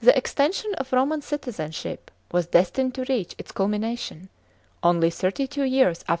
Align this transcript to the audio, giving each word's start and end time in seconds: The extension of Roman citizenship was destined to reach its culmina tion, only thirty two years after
The 0.00 0.18
extension 0.18 0.74
of 0.74 0.92
Roman 0.92 1.22
citizenship 1.22 2.10
was 2.32 2.48
destined 2.48 2.96
to 2.96 3.04
reach 3.08 3.36
its 3.38 3.52
culmina 3.52 3.96
tion, 3.96 4.28
only 4.82 5.08
thirty 5.08 5.46
two 5.46 5.62
years 5.62 6.00
after 6.08 6.18